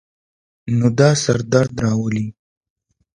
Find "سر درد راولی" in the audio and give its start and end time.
1.23-2.25